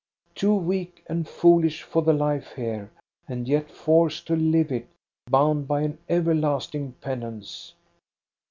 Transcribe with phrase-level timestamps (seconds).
[0.33, 2.89] Too weak and foolish for the life here,
[3.27, 4.87] and yet forced to live it,
[5.29, 7.75] bound by an everlasting penance."